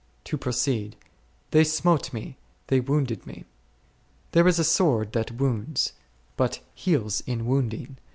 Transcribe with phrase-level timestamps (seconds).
[0.23, 0.95] To proceed;
[1.51, 3.45] They smote me, they wounded me.
[4.31, 5.93] There is a sword that wounds,
[6.37, 7.97] but heals in wounding.